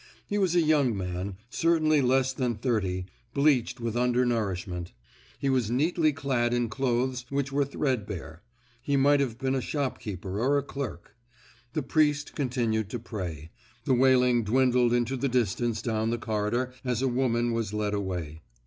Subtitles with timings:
[0.25, 3.05] He was a young man, certainly less than thirty,
[3.35, 4.93] bleached with under nourishment.
[5.37, 8.41] He was neatly clad in clothes which were thread bare;
[8.81, 11.15] he might have been a shop keeper or a clerk.
[11.73, 17.07] The priest continued to pray—the wailing dwindled into the distance down the corridor as a
[17.07, 18.41] woman was led away.